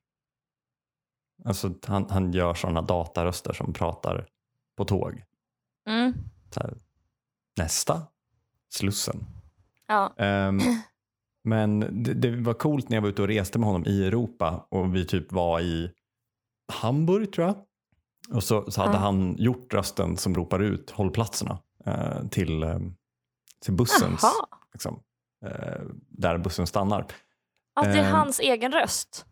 [1.45, 4.27] Alltså han, han gör sådana dataröster som pratar
[4.77, 5.23] på tåg.
[5.87, 6.13] Mm.
[6.55, 6.77] Här,
[7.57, 8.07] nästa,
[8.69, 9.25] Slussen.
[9.87, 10.13] Ja.
[10.17, 10.59] Ehm,
[11.43, 14.67] men det, det var coolt när jag var ute och reste med honom i Europa
[14.69, 15.91] och vi typ var i
[16.73, 17.55] Hamburg tror jag.
[18.35, 18.99] Och så, så hade Ja.
[18.99, 22.79] han gjort rösten som ropar ut hållplatserna eh, till, eh,
[23.61, 24.23] till bussens,
[24.73, 24.99] liksom,
[26.09, 27.05] där bussen stannar.
[27.75, 28.11] Att det är Ehm.
[28.15, 29.25] hans egen röst.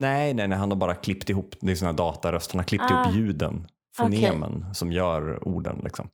[0.00, 2.84] Nej, nej, nej, han har bara klippt ihop, det är sådana dataröst, han har klippt
[2.88, 3.02] Ah.
[3.04, 5.80] ihop ljuden, fonemen som gör orden.
[5.84, 6.08] Liksom.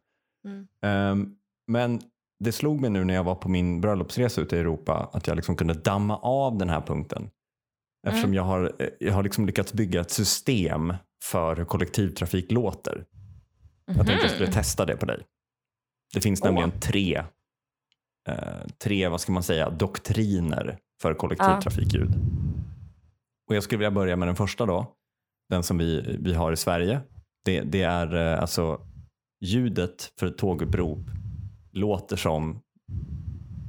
[0.44, 0.66] Mm.
[0.82, 1.34] Ehm,
[1.66, 2.00] men
[2.44, 5.36] det slog mig nu när jag var på min bröllopsresa ute i Europa att jag
[5.36, 7.30] liksom kunde damma av den här punkten.
[8.06, 8.34] Eftersom Mm.
[8.36, 13.04] jag har, eh, jag har liksom lyckats bygga ett system för hur kollektivtrafik låter.
[13.86, 14.52] Jag tänkte jag skulle Mhm.
[14.54, 15.22] testa det på dig.
[16.14, 16.46] Det finns Åh.
[16.46, 17.24] nämligen tre, eh,
[18.84, 22.10] tre, vad ska man säga, doktriner för kollektivtrafikljud.
[23.48, 24.94] Och jag skulle vilja börja med den första då.
[25.48, 27.00] Den som vi, vi har i Sverige.
[27.44, 28.80] Det, det är eh, alltså
[29.40, 31.10] ljudet för ett tågupprop
[31.72, 32.60] låter som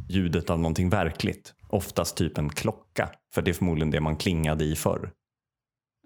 [0.10, 1.54] ljudet av någonting verkligt.
[1.68, 3.10] Oftast typ en klocka.
[3.34, 5.12] För det är förmodligen det man klingade i förr.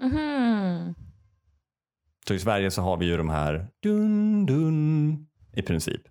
[0.02, 0.96] Mhm.
[2.28, 6.02] Så i Sverige så har vi ju de här dun dun i princip.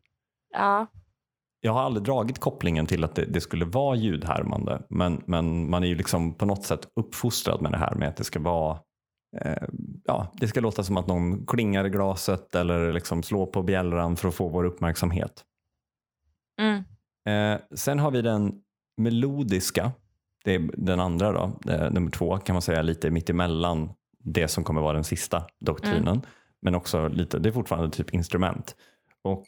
[0.52, 0.86] Ja.
[1.64, 4.82] Jag har aldrig dragit kopplingen till att det, det skulle vara ljudhärmande.
[4.90, 8.16] Men, men man är ju liksom på något sätt uppfostrad med det här med att
[8.16, 8.78] det ska vara
[9.40, 9.68] eh,
[10.04, 14.16] Ja, det ska låta som att någon klingar i glaset eller liksom slår på bjällran
[14.16, 15.44] för att få vår uppmärksamhet.
[16.60, 16.84] Mm.
[17.28, 18.52] Eh, sen har vi den
[18.96, 19.92] melodiska.
[20.44, 24.64] Det är den andra då, eh, nummer två kan man säga lite mittemellan det som
[24.64, 26.22] kommer vara den sista doktrinen.
[26.62, 28.76] Men också lite, det är fortfarande typ instrument.
[29.22, 29.44] Och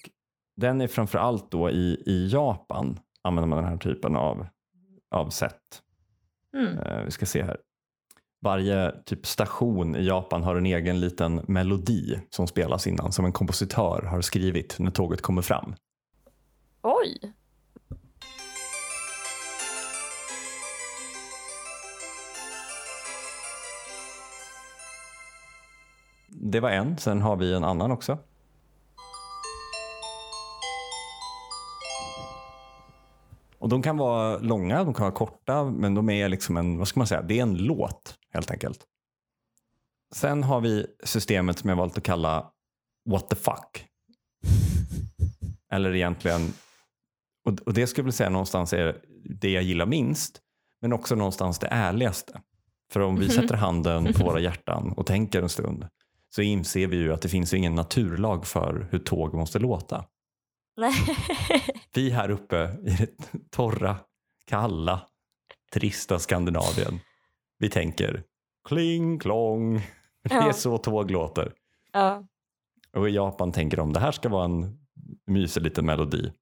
[0.56, 4.46] den är framför allt då i, i Japan använder man den här typen av,
[5.10, 5.82] av sätt.
[6.56, 6.78] Mm.
[6.78, 7.56] Eh, vi ska se här.
[8.40, 13.32] varje typ station i Japan har en egen liten melodi som spelas innan som en
[13.32, 15.74] kompositör har skrivit när tåget kommer fram.
[16.82, 17.32] Oj!
[26.28, 28.18] Det var en, sen har vi en annan också.
[33.66, 36.88] Och de kan vara långa, de kan vara korta, men de är liksom en, vad
[36.88, 38.84] ska man säga, det är en låt helt enkelt.
[40.14, 42.50] Sen har vi systemet som jag valt att kalla
[43.10, 43.86] What the fuck.
[45.72, 46.52] Eller egentligen,
[47.44, 49.00] och, det skulle jag vilja säga någonstans är
[49.40, 50.40] det jag gillar minst,
[50.82, 52.40] men också någonstans det ärligaste.
[52.92, 55.86] För om vi sätter handen på våra hjärtan och tänker en stund
[56.34, 60.04] så inser vi ju att det finns ingen naturlag för hur tåg måste låta.
[61.96, 63.10] Vi här uppe i det
[63.50, 63.96] torra,
[64.46, 65.00] kalla,
[65.72, 67.00] trista Skandinavien,
[67.58, 68.22] vi tänker
[68.68, 69.74] kling klong.
[70.28, 70.52] Det är Ja.
[70.52, 71.52] så tåg låter.
[71.92, 72.26] ja.
[72.96, 74.78] Och i Japan tänker de det här ska vara en
[75.26, 76.32] mysig liten melodi.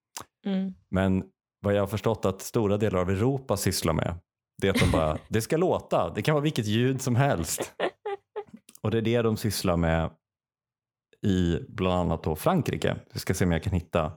[0.46, 0.74] Mm.
[0.90, 1.24] Men
[1.60, 4.18] vad jag har förstått att stora delar av Europa sysslar med
[4.62, 7.74] det är att de bara, det ska låta, det kan vara vilket ljud som helst.
[8.82, 10.10] Och det är det de sysslar med
[11.22, 12.96] i bland annat då Frankrike.
[13.12, 14.12] Jag ska se om jag kan hitta.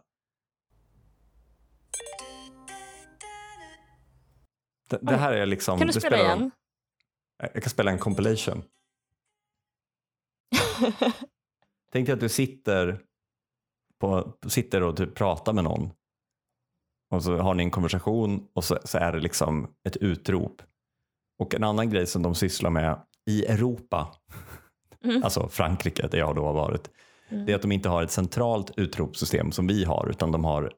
[4.87, 5.77] Det, det här är liksom...
[5.77, 6.51] Kan du spela spelar- igen?
[7.53, 8.63] Jag kan spela en compilation.
[11.91, 12.99] Tänk dig att du sitter,
[13.99, 15.89] på, sitter och typ pratar med någon.
[17.11, 20.61] Och så har ni en konversation och så, så är det liksom ett utrop.
[21.39, 24.15] Och en annan grej som de sysslar med i Europa,
[25.03, 25.23] Mm.
[25.23, 26.89] alltså Frankrike där jag då har varit,
[27.29, 27.45] Mm.
[27.45, 30.73] det är att de inte har ett centralt utropssystem som vi har utan de har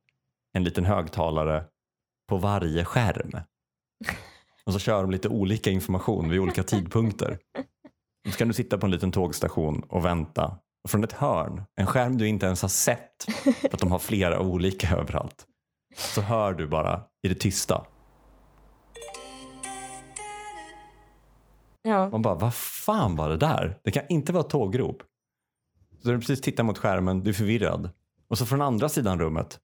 [0.54, 1.66] en liten högtalare
[2.28, 3.32] på varje skärm.
[4.66, 7.40] Och så kör de lite olika information vid olika tidpunkter.
[8.32, 10.58] Så kan du sitta på en liten tågstation och vänta.
[10.84, 13.24] Och från ett hörn, en skärm du inte ens har sett,
[13.62, 15.46] för att de har flera olika överallt,
[15.96, 17.86] så hör du bara i det tysta.
[21.82, 22.10] Ja.
[22.10, 23.80] Man bara, vad fan var det där?
[23.84, 25.04] Det kan inte vara tågrop.
[26.04, 27.90] Så du precis tittar mot skärmen, du är förvirrad.
[28.30, 29.60] Och så från andra sidan rummet,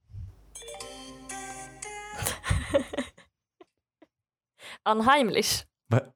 [4.89, 5.65] Unheimlich.
[5.89, 6.01] va?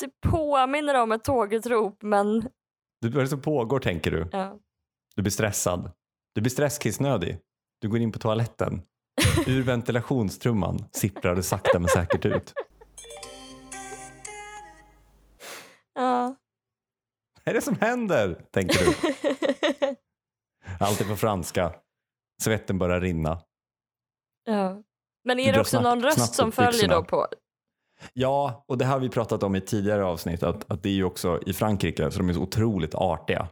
[0.00, 2.40] Det påminner om ett tågutrop men
[3.00, 4.28] Du, vad är det som pågår tänker du?
[4.32, 4.58] ja.
[5.16, 5.90] Du blir stressad.
[6.34, 7.38] Du blir stresskissnödig.
[7.80, 8.82] Du går in på toaletten.
[9.46, 12.52] Ur ventilationstrumman sipprar det sakta men säkert ut.
[15.94, 16.36] ja.
[17.44, 18.44] Vad är det som händer?
[18.50, 18.94] Tänker du.
[20.80, 21.72] Allt är på franska.
[22.42, 23.40] Svetten börjar rinna.
[24.52, 24.82] Ja.
[25.24, 27.26] Men är det också någon röst som följer då på?
[28.12, 31.04] Ja, och det har vi pratat om i tidigare avsnitt att, att det är ju
[31.04, 33.48] också i Frankrike så de är så otroligt artiga.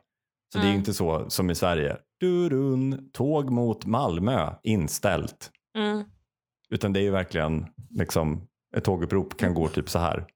[0.53, 0.79] Så det är ju Mm.
[0.79, 1.97] inte så som i Sverige.
[2.21, 5.51] Durun, tåg mot Malmö, inställt.
[5.79, 6.05] Mm.
[6.71, 10.27] Utan det är ju verkligen liksom ett tågupprop kan gå typ så här.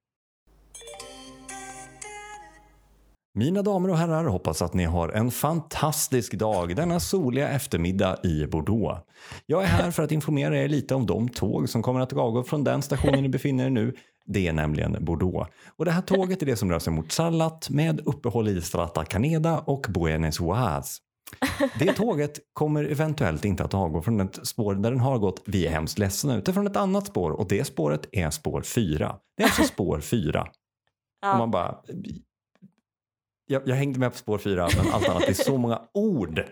[3.35, 8.47] Mina damer och herrar, hoppas att ni har en fantastisk dag denna soliga eftermiddag i
[8.47, 9.01] Bordeaux.
[9.47, 12.45] Jag är här för att informera er lite om de tåg som kommer att avgå
[12.45, 13.95] från den stationen ni befinner er nu.
[14.27, 15.51] Det är nämligen Bordeaux.
[15.77, 19.05] Och det här tåget är det som rör sig mot Salat med uppehåll i Strata
[19.05, 20.99] Caneda och Buenos Aires.
[21.79, 25.43] Det tåget kommer eventuellt inte att avgå från ett spår där den har gått.
[25.45, 29.17] Vi är hemskt ledsna utan från ett annat spår och det spåret är spår 4.
[29.37, 30.43] Det är alltså spår 4.
[30.43, 30.49] Och
[31.23, 31.39] Ja.
[31.39, 31.77] man bara...
[33.53, 36.45] Jag, jag hängde med på spår 4 men allt annat, det är så många ord.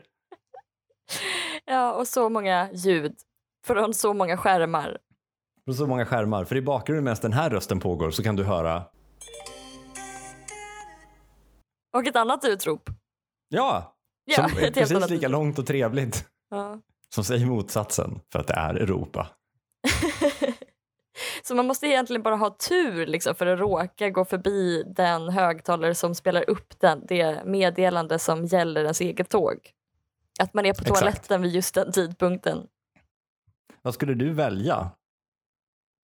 [1.65, 3.15] ja, och så många ljud
[3.67, 4.99] från så många skärmar.
[5.67, 6.45] På så många skärmar.
[6.45, 8.85] För i bakgrunden medan den här rösten pågår så kan du höra
[11.97, 12.91] Och ett annat utrop.
[13.49, 13.97] Ja!
[14.25, 15.31] Ja, som är precis lika utrop.
[15.31, 16.27] långt och trevligt.
[16.51, 16.81] Ja.
[17.15, 19.27] Som säger motsatsen för att det är Europa.
[21.51, 25.95] Så man måste egentligen bara ha tur liksom, för att råka gå förbi den högtalare
[25.95, 29.71] som spelar upp den, det meddelande som gäller ens eget tåg.
[30.41, 31.01] Att man är på Exakt.
[31.01, 32.67] toaletten vid just den tidpunkten.
[33.83, 34.91] Vad skulle du välja?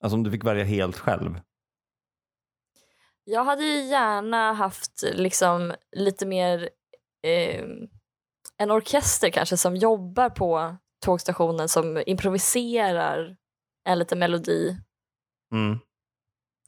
[0.02, 1.40] Alltså om du fick välja helt själv.
[3.24, 6.68] Jag hade ju gärna haft liksom lite mer
[7.22, 7.64] eh,
[8.56, 13.36] en orkester kanske som jobbar på tågstationen som improviserar
[13.84, 14.76] en liten melodi.
[15.52, 15.78] Mm.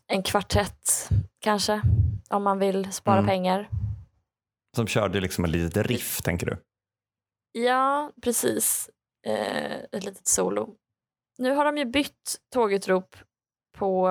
[0.06, 1.08] En kvartett
[1.40, 1.82] kanske
[2.30, 3.26] om man vill spara Mm.
[3.26, 3.68] pengar.
[4.76, 6.56] Som körde liksom ett litet riff, tänker du?
[7.52, 8.90] Ja, precis.
[9.26, 10.74] Eh, ett litet solo.
[11.38, 13.16] Nu har de ju bytt tågutrop
[13.76, 14.10] på,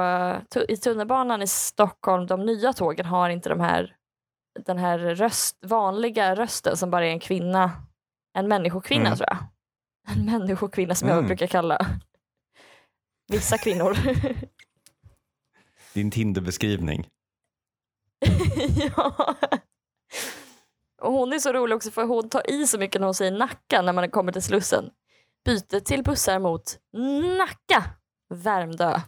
[0.69, 3.95] i tunnelbanan i Stockholm, de nya tågen har inte de här,
[4.65, 7.71] den här röst, vanliga rösten som bara är en kvinna,
[8.37, 9.17] en människokvinna Mm.
[9.17, 9.37] tror jag.
[10.15, 11.27] En människokvinna som jag Mm.
[11.27, 11.77] brukar kalla
[13.31, 13.97] vissa kvinnor.
[15.97, 17.07] Din Tinder-beskrivning.
[18.75, 19.35] ja.
[21.01, 23.31] Och hon är så rolig också för hon tar i så mycket när hon säger
[23.31, 24.89] Nacka när man kommer till Slussen.
[25.45, 26.79] Byte till bussar mot
[27.37, 27.83] Nacka,
[28.29, 29.01] Värmdö.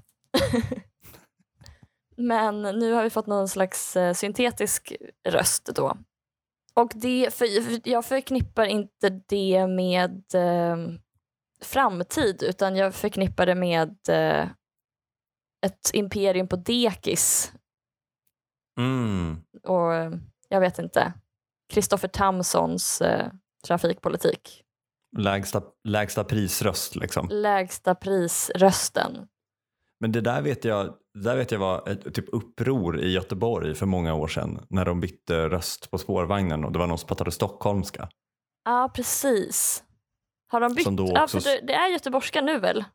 [2.17, 4.93] Men nu har vi fått någon slags eh, syntetisk
[5.27, 5.97] röst då.
[6.73, 7.47] Och det, för
[7.89, 10.77] jag förknippar inte det med eh,
[11.61, 14.49] framtid utan jag förknippar det med eh,
[15.65, 17.53] ett imperium på dekis
[18.79, 19.37] Mm.
[19.63, 20.11] och eh,
[20.49, 21.13] jag vet inte,
[21.73, 23.27] Kristoffer Tamsons eh,
[23.67, 24.63] trafikpolitik.
[25.17, 27.27] Lägsta, lägsta prisröst liksom.
[27.31, 29.27] Lägsta prisrösten.
[29.99, 33.85] Men det där vet jag, där vet jag var ett typ uppror i Göteborg för
[33.85, 37.31] många år sedan när de bytte röst på spårvagnen och det var någon som pratade
[37.31, 38.09] stockholmska.
[38.65, 39.83] Ja, precis.
[40.51, 40.87] Har de bytt?
[40.87, 42.85] Också- för det, det är göteborgska nu väl?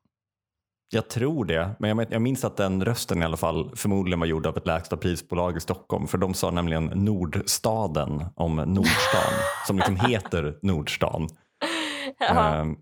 [0.88, 4.46] Jag tror det, men jag, minns att den rösten i alla fall förmodligen var gjord
[4.46, 9.32] av ett lägsta prisbolag i Stockholm för de sa nämligen Nordstaden om Nordstan
[9.66, 11.28] som liksom heter Nordstan.
[12.18, 12.54] Ja.
[12.54, 12.76] Ehm,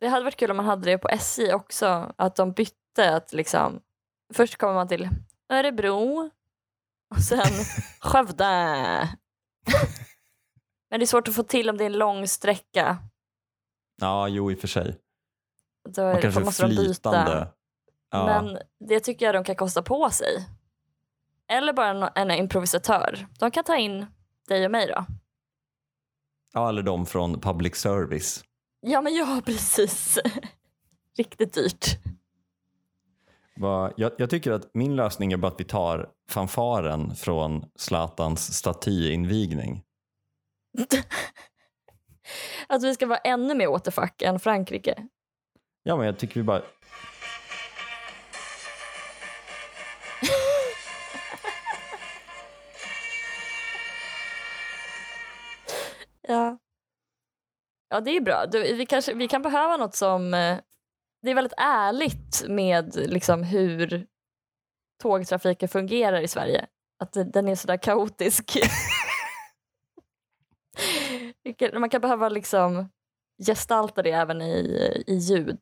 [0.00, 3.32] Det hade varit kul om man hade det på SJ också, att de bytte att
[3.32, 3.80] liksom,
[4.34, 5.08] först kommer man till
[5.52, 6.30] Örebro
[7.14, 7.52] och sen
[8.00, 8.44] Skövde.
[10.90, 12.98] Men det är svårt att få till om det är en lång sträcka.
[14.00, 14.96] ja, jo i och för sig.
[15.94, 16.82] Då är- kanske måste de byta.
[16.84, 17.48] flytande.
[18.10, 18.26] Ja.
[18.26, 18.58] Men
[18.88, 20.46] det tycker jag de kan kosta på sig.
[21.50, 23.26] Eller bara en, en improvisatör.
[23.38, 24.06] De kan ta in
[24.48, 25.04] dig och mig då.
[26.54, 28.44] ja, eller de från public service.
[28.80, 30.18] Ja men ja precis.
[31.18, 31.86] Riktigt dyrt.
[33.96, 39.82] Jag, jag tycker att min lösning är bara att vi tar fanfaren från Zlatans statyinvigning.
[42.68, 45.08] Att vi ska vara ännu mer återfuck än Frankrike.
[45.82, 46.62] Ja, men jag tycker vi bara...
[56.22, 56.58] Ja.
[57.88, 58.46] Ja det är bra.
[58.46, 60.34] Du, vi, kanske, vi kan behöva något som...
[60.34, 60.58] eh,
[61.22, 64.06] Det är väldigt ärligt med liksom, hur
[65.02, 66.66] tågtrafiken fungerar i Sverige.
[66.98, 68.58] Att den är sådär kaotisk.
[71.72, 72.88] Man kan behöva liksom
[73.46, 75.58] gestalta det även i, i ljud.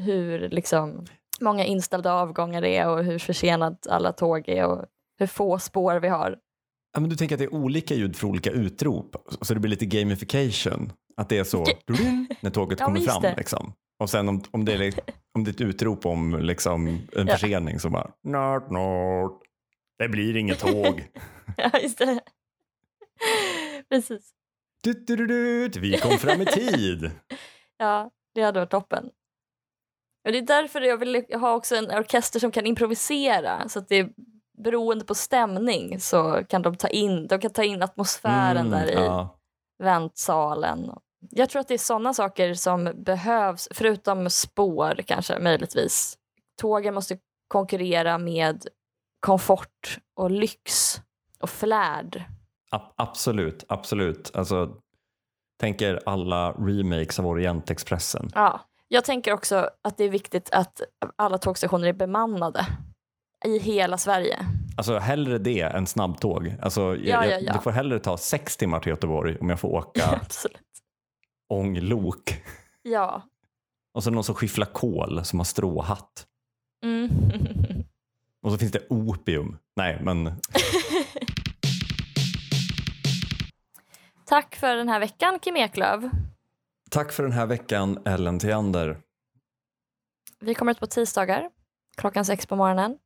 [0.00, 1.06] Hur liksom
[1.40, 4.84] många inställda avgångar det är och hur försenat alla tåg är och
[5.18, 6.38] hur få spår vi har.
[6.92, 9.70] Ja, men du tänker att det är olika ljud för olika utrop, så det blir
[9.70, 10.92] lite gamification.
[11.16, 11.64] Att det är så
[12.40, 13.34] när tåget Ja, kommer just fram.
[13.36, 13.72] Liksom.
[13.98, 14.94] Och sen om, om, det är,
[15.34, 17.32] om det är ett utrop om liksom, en Ja.
[17.36, 19.40] försening så bara nört, nört.
[19.98, 21.08] Det blir inget tåg.
[21.56, 22.20] Ja, just det.
[23.90, 24.30] Precis.
[24.84, 25.76] Dut, dut, dut.
[25.76, 27.10] Vi kom fram i tid.
[27.80, 29.04] Ja, det hade varit toppen.
[30.26, 33.68] Och det är därför jag vill ha också en orkester som kan improvisera.
[33.68, 34.10] Så att det är
[34.64, 38.90] beroende på stämning så kan de ta in, de kan ta in atmosfären Mm, där
[38.90, 39.38] i ja.
[39.82, 40.90] väntsalen.
[41.30, 46.18] Jag tror att det är sådana saker som behövs, förutom spår kanske möjligtvis.
[46.60, 47.18] Tågen måste
[47.48, 48.66] konkurrera med
[49.20, 51.00] komfort och lyx
[51.40, 52.24] och flärd.
[52.96, 54.30] Absolut, absolut.
[54.34, 54.76] Alltså,
[55.60, 58.30] tänker alla remakes av Orientexpressen.
[58.34, 58.60] Ja.
[58.88, 60.80] Jag tänker också att det är viktigt att
[61.16, 62.66] alla tågstationer är bemannade
[63.44, 64.46] i hela Sverige.
[64.76, 66.54] Alltså hellre det än snabbtåg.
[66.62, 67.52] Alltså, jag, Ja, ja, ja.
[67.52, 70.62] Det får hellre ta sex timmar till Göteborg om jag får åka Absolut.
[71.48, 72.42] ånglok.
[72.82, 73.22] Ja.
[73.94, 76.26] Och så någon som skifflar kol som har stråhatt.
[76.84, 77.08] Mm.
[78.42, 79.58] Och så finns det opium.
[79.76, 80.26] Nej, men
[84.28, 86.04] Tack för den här veckan Kim Eklöf.
[86.90, 88.98] tack för den här veckan Ellen Theander.
[90.40, 91.50] Vi kommer ut på tisdagar
[91.96, 92.98] klockan sex på morgonen.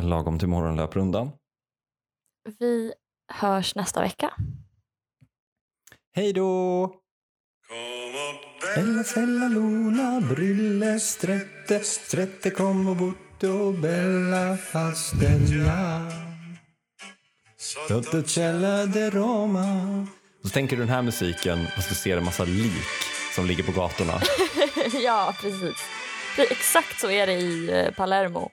[0.00, 1.30] Lagom till morgonlöprundan.
[2.58, 2.92] Vi
[3.32, 4.30] hörs nästa vecka.
[6.14, 6.94] Hej då!
[8.76, 16.10] Bella, Sella, Luna, Brille, Strette, Strette, Como, Butto, Bella, Fastella.
[17.88, 20.06] Tottocella de Roma.
[20.44, 22.82] Så tänker du den här musiken och så ser en massa lik
[23.34, 24.20] som ligger på gatorna.
[25.04, 25.74] ja, precis.
[26.36, 28.50] Pre- Exakt så är det i eh, Palermo.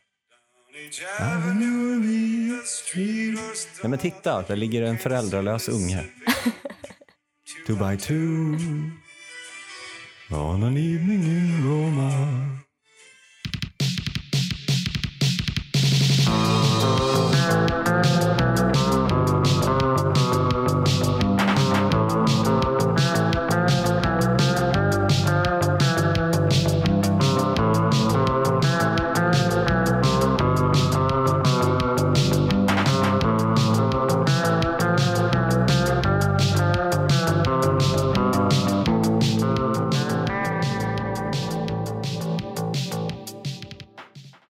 [3.81, 6.05] Nej men titta, där ligger en föräldralös unge.
[7.67, 8.57] two by two
[10.35, 12.11] On an evening in Roma